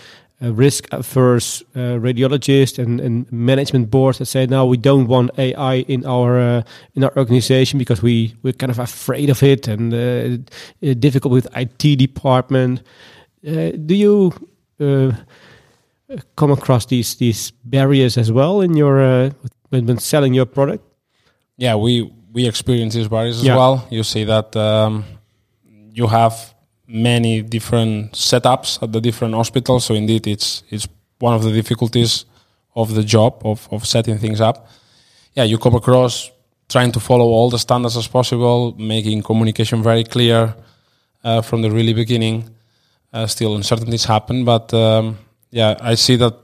uh, 0.42 0.52
risk 0.52 0.86
averse 0.92 1.64
uh, 1.74 1.98
radiologists 2.00 2.78
and, 2.78 3.00
and 3.00 3.26
management 3.32 3.90
boards 3.90 4.18
that 4.18 4.26
say 4.26 4.46
no 4.46 4.66
we 4.66 4.76
don't 4.76 5.08
want 5.08 5.30
AI 5.38 5.84
in 5.88 6.04
our 6.06 6.38
uh, 6.38 6.62
in 6.94 7.04
our 7.04 7.12
organization 7.16 7.78
because 7.78 8.02
we 8.02 8.34
we're 8.42 8.58
kind 8.58 8.70
of 8.70 8.78
afraid 8.78 9.30
of 9.30 9.42
it 9.42 9.68
and 9.68 9.94
uh, 9.94 9.98
uh, 9.98 10.94
difficult 10.98 11.32
with 11.32 11.46
IT 11.56 11.98
department. 11.98 12.82
Uh, 13.46 13.70
do 13.86 13.94
you 13.94 14.32
uh, 14.80 15.12
come 16.36 16.50
across 16.52 16.86
these 16.86 17.16
these 17.16 17.52
barriers 17.64 18.16
as 18.18 18.30
well 18.30 18.60
in 18.62 18.76
your 18.76 19.00
uh, 19.00 19.30
when, 19.70 19.86
when 19.86 19.98
selling 19.98 20.34
your 20.34 20.46
product? 20.46 20.82
Yeah, 21.56 21.76
we 21.76 22.10
we 22.32 22.46
experience 22.48 22.94
these 22.94 23.08
barriers 23.08 23.38
as 23.38 23.44
Yeah. 23.44 23.56
well. 23.56 23.86
You 23.90 24.02
see 24.02 24.24
that 24.24 24.54
um, 24.56 25.04
you 25.92 26.06
have 26.08 26.34
many 26.86 27.42
different 27.42 28.12
setups 28.12 28.82
at 28.82 28.92
the 28.92 29.00
different 29.00 29.34
hospitals. 29.34 29.84
So 29.84 29.94
indeed, 29.94 30.26
it's 30.26 30.62
it's 30.70 30.88
one 31.20 31.34
of 31.34 31.42
the 31.42 31.52
difficulties 31.52 32.24
of 32.74 32.94
the 32.94 33.02
job 33.04 33.40
of 33.44 33.68
of 33.70 33.84
setting 33.86 34.18
things 34.18 34.40
up. 34.40 34.66
Yeah, 35.36 35.44
you 35.46 35.58
come 35.58 35.76
across 35.76 36.30
trying 36.68 36.92
to 36.92 37.00
follow 37.00 37.24
all 37.26 37.50
the 37.50 37.58
standards 37.58 37.96
as 37.96 38.08
possible, 38.08 38.74
making 38.78 39.22
communication 39.22 39.82
very 39.82 40.04
clear 40.04 40.54
uh, 41.24 41.40
from 41.42 41.62
the 41.62 41.70
really 41.70 41.94
beginning. 41.94 42.44
Uh, 43.12 43.26
still, 43.26 43.54
uncertainties 43.56 44.04
happen, 44.04 44.44
but 44.44 44.72
um, 44.74 45.16
yeah, 45.50 45.76
I 45.80 45.94
see 45.94 46.16
that 46.16 46.34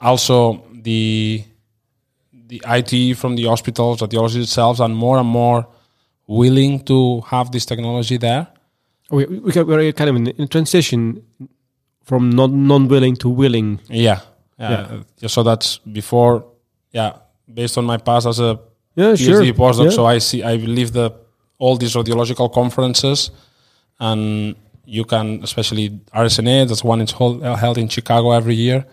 also 0.00 0.64
the 0.72 1.44
the 2.46 2.62
IT 2.66 3.16
from 3.16 3.36
the 3.36 3.44
hospitals, 3.44 4.00
radiology 4.00 4.34
themselves, 4.34 4.80
are 4.80 4.88
more 4.88 5.18
and 5.18 5.28
more 5.28 5.66
willing 6.26 6.80
to 6.84 7.20
have 7.22 7.50
this 7.50 7.64
technology 7.66 8.16
there. 8.18 8.46
We, 9.10 9.24
we 9.26 9.62
we're 9.62 9.92
kind 9.92 10.10
of 10.10 10.16
in, 10.16 10.26
in 10.28 10.48
transition 10.48 11.22
from 12.04 12.30
non 12.30 12.66
non 12.66 12.88
willing 12.88 13.16
to 13.16 13.28
willing. 13.28 13.80
Yeah, 13.88 14.20
yeah. 14.58 15.00
Yeah. 15.18 15.28
So 15.28 15.42
that's 15.42 15.78
before, 15.78 16.44
yeah. 16.92 17.18
Based 17.52 17.76
on 17.78 17.84
my 17.84 17.98
past 17.98 18.26
as 18.26 18.40
a 18.40 18.58
Yeah, 18.96 19.12
PhD 19.12 19.52
postdoc, 19.52 19.84
Yeah. 19.84 19.90
so 19.90 20.06
I 20.06 20.18
see, 20.18 20.42
I 20.42 20.56
believe 20.56 20.92
the 20.92 21.10
all 21.58 21.76
these 21.76 21.94
radiological 21.94 22.52
conferences, 22.52 23.30
and 23.98 24.54
you 24.86 25.04
can, 25.04 25.42
especially 25.42 25.90
RSNA, 26.14 26.68
that's 26.68 26.84
one 26.84 27.00
is 27.00 27.12
held, 27.12 27.42
uh, 27.42 27.56
held 27.56 27.78
in 27.78 27.88
Chicago 27.88 28.32
every 28.32 28.54
year. 28.54 28.84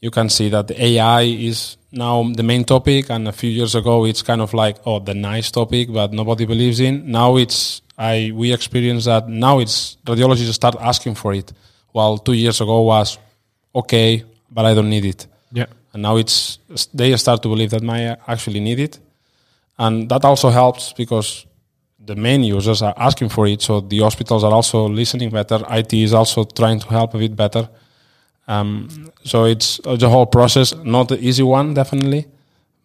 You 0.00 0.10
can 0.10 0.28
see 0.28 0.48
that 0.50 0.68
the 0.68 0.82
AI 0.82 1.22
is 1.22 1.76
now 1.90 2.22
the 2.22 2.42
main 2.42 2.64
topic, 2.64 3.10
and 3.10 3.26
a 3.26 3.32
few 3.32 3.50
years 3.50 3.74
ago 3.74 4.04
it's 4.04 4.22
kind 4.22 4.40
of 4.40 4.54
like 4.54 4.76
oh 4.86 5.00
the 5.00 5.14
nice 5.14 5.50
topic, 5.50 5.92
but 5.92 6.12
nobody 6.12 6.46
believes 6.46 6.78
in. 6.78 7.10
Now 7.10 7.36
it's 7.36 7.82
I 7.98 8.30
we 8.34 8.52
experience 8.52 9.06
that 9.06 9.28
now 9.28 9.58
it's 9.58 9.96
radiologists 10.06 10.52
start 10.52 10.76
asking 10.80 11.16
for 11.16 11.32
it, 11.34 11.52
while 11.90 12.18
two 12.18 12.34
years 12.34 12.60
ago 12.60 12.82
was 12.82 13.18
okay, 13.74 14.24
but 14.50 14.64
I 14.64 14.74
don't 14.74 14.90
need 14.90 15.04
it 15.04 15.26
yeah, 15.52 15.66
and 15.92 16.02
now 16.02 16.16
it's 16.16 16.58
they 16.92 17.16
start 17.16 17.42
to 17.42 17.48
believe 17.48 17.70
that 17.70 17.82
may 17.82 18.14
actually 18.26 18.60
need 18.60 18.78
it 18.78 18.98
and 19.78 20.08
that 20.08 20.24
also 20.24 20.50
helps 20.50 20.92
because 20.92 21.46
the 22.10 22.16
main 22.16 22.42
users 22.56 22.80
are 22.82 22.94
asking 23.08 23.30
for 23.30 23.44
it 23.52 23.60
so 23.62 23.80
the 23.92 23.98
hospitals 24.06 24.42
are 24.46 24.54
also 24.58 24.78
listening 25.00 25.30
better 25.30 25.58
it 25.80 25.92
is 25.92 26.12
also 26.12 26.44
trying 26.60 26.78
to 26.84 26.88
help 26.98 27.14
a 27.14 27.18
bit 27.18 27.34
better 27.44 27.68
um, 28.54 28.88
so 29.24 29.44
it's 29.44 29.80
uh, 29.84 29.96
the 29.96 30.08
whole 30.08 30.26
process 30.26 30.74
not 30.84 31.08
the 31.08 31.18
easy 31.28 31.42
one 31.42 31.74
definitely 31.74 32.22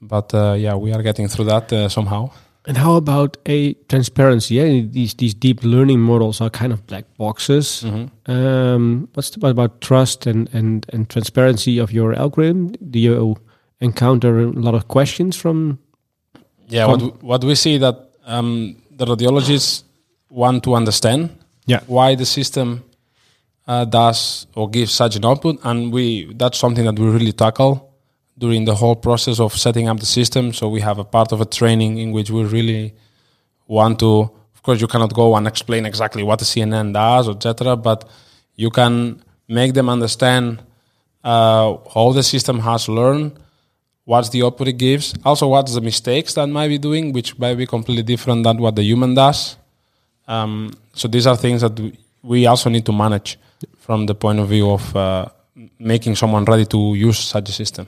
but 0.02 0.34
uh, 0.34 0.54
yeah 0.66 0.76
we 0.76 0.92
are 0.96 1.02
getting 1.04 1.28
through 1.32 1.46
that 1.54 1.72
uh, 1.74 1.88
somehow 1.90 2.30
And 2.66 2.78
how 2.78 2.96
about 2.96 3.32
a 3.46 3.74
transparency? 3.88 4.56
Yeah, 4.56 4.88
these 4.94 5.14
these 5.18 5.36
deep 5.40 5.60
learning 5.64 6.00
models 6.02 6.42
are 6.42 6.50
kind 6.50 6.72
of 6.74 6.80
black 6.88 7.04
boxes. 7.18 7.84
Um, 8.28 9.08
what's 9.16 9.32
the, 9.32 9.40
what 9.44 9.52
about 9.52 9.72
trust 9.82 10.28
and, 10.28 10.48
and 10.56 10.86
and 10.94 11.08
transparency 11.10 11.82
of 11.82 11.92
your 11.92 12.14
algorithm? 12.16 12.72
Do 12.92 13.00
you 13.00 13.36
encounter 13.80 14.40
a 14.40 14.48
lot 14.66 14.76
of 14.76 14.84
questions 14.88 15.36
from? 15.42 15.78
yeah 16.70 16.88
what, 16.90 17.02
we- 17.02 17.28
what 17.30 17.44
we 17.44 17.56
see 17.56 17.80
that 17.80 17.96
um, 18.26 18.76
the 18.98 19.06
radiologists 19.06 19.84
want 20.30 20.64
to 20.64 20.76
understand 20.76 21.30
Yeah, 21.66 21.82
why 21.88 22.16
the 22.16 22.26
system 22.26 22.84
uh, 23.68 23.86
does 23.86 24.48
or 24.56 24.70
gives 24.70 24.92
such 24.92 25.16
an 25.16 25.26
output, 25.26 25.60
and 25.64 25.94
we 25.94 26.34
that's 26.36 26.58
something 26.60 26.86
that 26.86 27.00
we 27.00 27.08
really 27.08 27.32
tackle 27.32 27.74
during 28.38 28.66
the 28.66 28.76
whole 28.76 28.96
process 28.96 29.40
of 29.40 29.54
setting 29.54 29.88
up 29.88 30.00
the 30.00 30.06
system. 30.06 30.54
So 30.54 30.68
we 30.68 30.82
have 30.82 31.00
a 31.00 31.04
part 31.06 31.32
of 31.32 31.40
a 31.42 31.46
training 31.46 31.98
in 32.00 32.12
which 32.12 32.30
we 32.30 32.44
really 32.44 32.94
want 33.68 34.00
to. 34.00 34.30
Of 34.56 34.64
course, 34.64 34.82
you 34.82 34.88
cannot 34.88 35.14
go 35.14 35.36
and 35.36 35.48
explain 35.48 35.86
exactly 35.86 36.24
what 36.24 36.40
the 36.40 36.46
CNN 36.46 36.94
does, 36.94 37.30
etc. 37.30 37.76
But 37.78 38.10
you 38.56 38.70
can 38.70 39.22
make 39.48 39.74
them 39.74 39.90
understand 39.90 40.62
uh, 41.24 41.78
how 41.94 42.12
the 42.14 42.24
system 42.24 42.60
has 42.60 42.90
learned, 42.90 43.40
what's 44.06 44.30
the 44.30 44.44
output 44.44 44.68
it 44.68 44.74
gives, 44.74 45.14
also 45.24 45.48
what's 45.48 45.74
the 45.74 45.82
mistakes 45.82 46.34
that 46.34 46.48
might 46.48 46.68
be 46.68 46.78
doing, 46.78 47.14
which 47.14 47.38
might 47.40 47.56
be 47.56 47.66
completely 47.66 48.04
different 48.04 48.44
than 48.44 48.58
what 48.58 48.76
the 48.76 48.84
human 48.84 49.14
does. 49.14 49.58
Um, 50.28 50.74
so 50.94 51.08
these 51.08 51.28
are 51.28 51.36
things 51.38 51.62
that 51.62 51.80
we- 52.22 52.46
also 52.46 52.70
need 52.70 52.86
to 52.86 52.92
manage 52.94 53.38
from 53.78 54.06
the 54.06 54.16
point 54.16 54.40
of 54.40 54.48
view 54.50 54.72
of 54.72 54.96
uh, 54.96 55.26
making 55.80 56.16
someone 56.16 56.46
ready 56.46 56.66
to 56.66 56.96
use 56.96 57.20
such 57.20 57.50
a 57.50 57.52
system. 57.52 57.88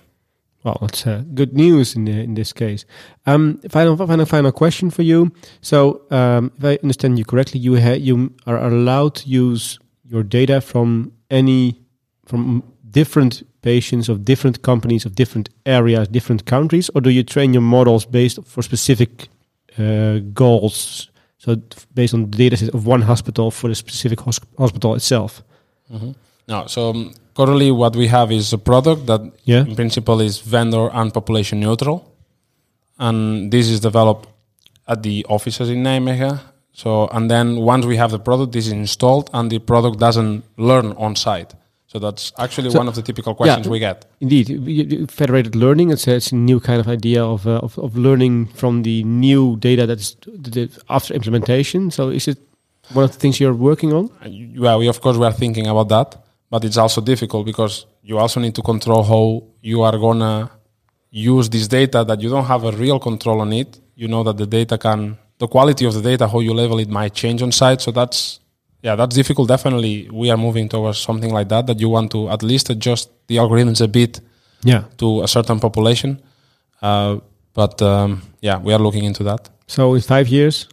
Well, 0.63 0.77
that's 0.81 1.05
uh, 1.05 1.24
good 1.34 1.53
news 1.53 1.95
in 1.95 2.05
the, 2.05 2.12
in 2.24 2.34
this 2.34 2.51
case. 2.51 2.86
Um, 3.25 3.60
final, 3.69 3.95
final, 3.95 4.25
final 4.25 4.51
question 4.51 4.89
for 4.89 5.03
you. 5.03 5.31
So, 5.62 6.01
um, 6.10 6.51
if 6.57 6.65
I 6.65 6.79
understand 6.81 7.19
you 7.19 7.25
correctly, 7.25 7.60
you 7.60 7.77
you 7.77 8.34
are 8.48 8.57
allowed 8.57 9.15
to 9.15 9.29
use 9.29 9.79
your 10.10 10.24
data 10.24 10.62
from 10.62 11.12
any 11.29 11.79
from 12.25 12.63
different 12.89 13.43
patients 13.65 14.10
of 14.10 14.17
different 14.24 14.57
companies 14.62 15.05
of 15.05 15.12
different 15.15 15.50
areas, 15.65 16.07
different 16.07 16.41
countries, 16.45 16.89
or 16.93 17.01
do 17.01 17.10
you 17.10 17.24
train 17.24 17.53
your 17.53 17.63
models 17.77 18.05
based 18.05 18.39
for 18.45 18.63
specific 18.63 19.10
uh, 19.79 20.19
goals? 20.34 21.10
So, 21.38 21.55
based 21.93 22.13
on 22.13 22.22
the 22.31 22.38
data 22.38 22.55
set 22.57 22.74
of 22.75 22.86
one 22.88 23.01
hospital 23.03 23.51
for 23.51 23.67
the 23.69 23.75
specific 23.75 24.19
hos- 24.22 24.39
hospital 24.57 24.95
itself. 24.95 25.43
No, 26.48 26.67
so 26.67 26.89
um, 26.89 27.12
currently 27.38 27.72
what 27.72 27.95
we 27.95 28.07
have 28.07 28.31
is 28.31 28.53
a 28.53 28.57
product 28.57 29.05
that 29.07 29.22
Yeah. 29.43 29.65
in 29.67 29.75
principle 29.75 30.19
is 30.25 30.39
vendor 30.53 30.89
and 30.93 31.12
population 31.13 31.60
neutral. 31.60 31.98
And 32.98 33.51
this 33.51 33.67
is 33.69 33.79
developed 33.79 34.27
at 34.88 35.01
the 35.03 35.25
offices 35.29 35.69
in 35.69 35.84
Nijmegen. 35.84 36.39
So, 36.74 37.07
and 37.12 37.29
then 37.29 37.48
once 37.57 37.86
we 37.86 37.98
have 37.98 38.12
the 38.12 38.19
product, 38.19 38.51
this 38.51 38.65
is 38.67 38.72
installed 38.74 39.29
and 39.34 39.50
the 39.50 39.60
product 39.60 40.00
doesn't 40.00 40.43
learn 40.57 40.93
on 40.98 41.15
site. 41.15 41.53
So 41.96 42.00
that's 42.00 42.34
actually 42.38 42.72
So- 42.72 42.80
one 42.80 42.90
of 42.90 42.96
the 42.96 43.02
typical 43.02 43.34
questions 43.36 43.70
we 43.70 43.80
get. 43.80 44.06
Indeed, 44.20 45.10
federated 45.10 45.56
learning. 45.56 45.92
It's 45.92 46.06
a, 46.10 46.16
it's 46.16 46.32
a 46.34 46.36
new 46.36 46.60
kind 46.60 46.80
of 46.84 46.88
idea 46.90 47.24
of, 47.24 47.48
uh, 47.48 47.60
of 47.68 47.72
of 47.86 47.96
learning 48.08 48.36
from 48.60 48.84
the 48.84 48.98
new 49.28 49.44
data 49.68 49.84
that's 49.90 50.10
after 50.90 51.14
implementation. 51.20 51.82
So, 51.98 52.02
is 52.20 52.28
it 52.28 52.38
one 52.98 53.06
of 53.08 53.12
the 53.14 53.20
things 53.24 53.36
you're 53.42 53.60
working 53.70 53.92
on? 54.00 54.04
Well, 54.66 54.78
we 54.82 54.88
of 54.90 55.00
course 55.00 55.18
we 55.22 55.25
are 55.25 55.38
thinking 55.44 55.68
about 55.74 55.88
that, 55.96 56.10
but 56.54 56.62
it's 56.68 56.80
also 56.84 57.00
difficult 57.14 57.44
because 57.46 57.86
you 58.10 58.16
also 58.24 58.38
need 58.42 58.56
to 58.56 58.62
control 58.72 59.02
how 59.14 59.25
you 59.72 59.78
are 59.88 59.98
gonna 60.06 60.36
use 61.34 61.48
this 61.56 61.66
data 61.80 62.00
that 62.10 62.20
you 62.24 62.30
don't 62.36 62.50
have 62.54 62.64
a 62.66 62.74
real 62.84 63.00
control 63.00 63.40
on 63.46 63.54
it. 63.54 63.70
You 64.02 64.08
know 64.14 64.22
that 64.28 64.36
the 64.42 64.48
data 64.60 64.78
can, 64.78 65.00
the 65.44 65.48
quality 65.48 65.86
of 65.86 65.94
the 65.94 66.02
data, 66.12 66.28
how 66.28 66.42
you 66.42 66.54
level 66.54 66.78
it 66.86 66.90
might 67.00 67.14
change 67.14 67.40
on 67.42 67.52
site. 67.54 67.80
So 67.86 67.92
that's 68.00 68.20
yeah, 68.86 68.96
that's 69.00 69.15
difficult. 69.15 69.48
Definitely, 69.50 69.96
we 70.22 70.27
are 70.34 70.38
moving 70.38 70.70
towards 70.70 71.00
something 71.08 71.34
like 71.38 71.50
that. 71.50 71.65
That 71.68 71.80
you 71.80 71.89
want 71.89 72.12
to 72.12 72.30
at 72.30 72.42
least 72.44 72.70
adjust 72.70 73.10
the 73.27 73.38
algorithms 73.38 73.82
a 73.82 73.88
bit 73.88 74.13
Yeah. 74.63 74.84
to 74.98 75.08
a 75.24 75.27
certain 75.27 75.60
population. 75.60 76.12
Uh, 76.82 77.18
but 77.54 77.82
um, 77.82 78.22
yeah, 78.42 78.58
we 78.65 78.74
are 78.74 78.80
looking 78.86 79.04
into 79.06 79.24
that. 79.24 79.50
So, 79.68 79.96
in 79.96 80.01
five 80.01 80.27
years, 80.27 80.68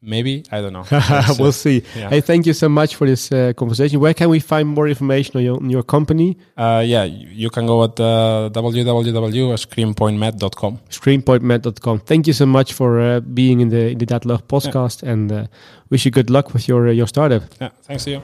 Maybe 0.00 0.44
I 0.52 0.60
don't 0.60 0.72
know. 0.72 0.84
We'll 1.38 1.50
see. 1.52 1.82
yeah. 1.96 2.10
Hey, 2.10 2.20
thank 2.20 2.46
you 2.46 2.52
so 2.52 2.68
much 2.68 2.94
for 2.94 3.04
this 3.06 3.32
uh, 3.32 3.52
conversation. 3.56 3.98
Where 3.98 4.14
can 4.14 4.30
we 4.30 4.38
find 4.38 4.68
more 4.68 4.86
information 4.86 5.38
on 5.38 5.42
your, 5.42 5.56
on 5.56 5.70
your 5.70 5.82
company? 5.82 6.38
Uh, 6.56 6.84
yeah, 6.86 7.02
you 7.04 7.50
can 7.50 7.66
go 7.66 7.82
at 7.82 7.98
uh, 7.98 8.48
www.screenpointmed.com. 8.52 10.78
Screenpointmed.com. 10.90 11.98
Thank 12.00 12.26
you 12.28 12.32
so 12.32 12.46
much 12.46 12.72
for 12.72 13.00
uh, 13.00 13.20
being 13.20 13.60
in 13.60 13.70
the 13.70 13.90
in 13.90 13.98
the 13.98 14.06
podcast, 14.06 15.02
and 15.02 15.32
uh, 15.32 15.46
wish 15.90 16.04
you 16.04 16.12
good 16.12 16.30
luck 16.30 16.52
with 16.52 16.68
your 16.68 16.86
uh, 16.88 16.92
your 16.92 17.08
startup. 17.08 17.42
Yeah, 17.60 17.70
thanks 17.82 18.04
to 18.04 18.10
you. 18.10 18.22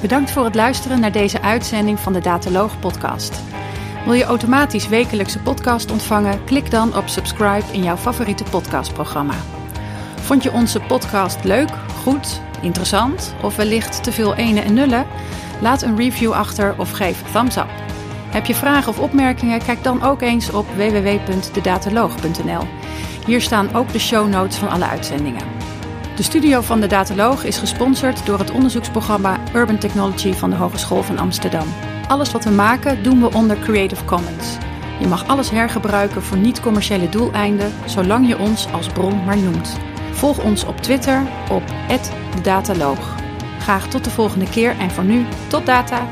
Bedankt 0.00 0.30
voor 0.30 0.44
het 0.44 0.54
luisteren 0.54 1.00
naar 1.00 1.12
deze 1.12 1.42
uitzending 1.42 2.00
van 2.00 2.12
de 2.12 2.20
Dataloog 2.20 2.78
podcast. 2.78 3.42
Wil 4.04 4.14
je 4.14 4.24
automatisch 4.24 4.88
wekelijkse 4.88 5.38
podcast 5.38 5.90
ontvangen? 5.90 6.44
Klik 6.44 6.70
dan 6.70 6.96
op 6.96 7.08
subscribe 7.08 7.72
in 7.72 7.82
jouw 7.82 7.96
favoriete 7.96 8.44
podcastprogramma. 8.44 9.34
Vond 10.20 10.42
je 10.42 10.52
onze 10.52 10.80
podcast 10.80 11.44
leuk, 11.44 11.70
goed, 12.02 12.40
interessant 12.60 13.34
of 13.42 13.56
wellicht 13.56 14.02
te 14.02 14.12
veel 14.12 14.34
ene 14.34 14.60
en 14.60 14.74
nullen? 14.74 15.06
Laat 15.60 15.82
een 15.82 15.96
review 15.96 16.32
achter 16.32 16.74
of 16.78 16.90
geef 16.90 17.22
thumbs 17.32 17.56
up. 17.56 17.70
Heb 18.28 18.46
je 18.46 18.54
vragen 18.54 18.88
of 18.88 18.98
opmerkingen? 18.98 19.62
Kijk 19.62 19.82
dan 19.82 20.02
ook 20.02 20.22
eens 20.22 20.50
op 20.50 20.66
www.dedataloog.nl. 20.74 22.62
Hier 23.26 23.40
staan 23.40 23.74
ook 23.74 23.92
de 23.92 23.98
show 23.98 24.28
notes 24.28 24.56
van 24.56 24.68
alle 24.68 24.86
uitzendingen. 24.86 25.55
De 26.16 26.22
studio 26.22 26.60
van 26.60 26.80
de 26.80 26.86
Dataloog 26.86 27.44
is 27.44 27.58
gesponsord 27.58 28.26
door 28.26 28.38
het 28.38 28.50
onderzoeksprogramma 28.50 29.40
Urban 29.54 29.78
Technology 29.78 30.32
van 30.32 30.50
de 30.50 30.56
Hogeschool 30.56 31.02
van 31.02 31.18
Amsterdam. 31.18 31.66
Alles 32.08 32.32
wat 32.32 32.44
we 32.44 32.50
maken 32.50 33.02
doen 33.02 33.20
we 33.20 33.32
onder 33.32 33.58
Creative 33.58 34.04
Commons. 34.04 34.56
Je 35.00 35.06
mag 35.06 35.26
alles 35.26 35.50
hergebruiken 35.50 36.22
voor 36.22 36.36
niet-commerciële 36.36 37.08
doeleinden, 37.08 37.72
zolang 37.84 38.28
je 38.28 38.38
ons 38.38 38.72
als 38.72 38.86
bron 38.86 39.24
maar 39.24 39.38
noemt. 39.38 39.78
Volg 40.12 40.44
ons 40.44 40.64
op 40.64 40.80
Twitter 40.80 41.22
op 41.50 41.62
@dedataloog. 42.34 43.14
Graag 43.58 43.88
tot 43.88 44.04
de 44.04 44.10
volgende 44.10 44.48
keer 44.48 44.78
en 44.78 44.90
voor 44.90 45.04
nu 45.04 45.26
tot 45.46 45.66
data. 45.66 46.06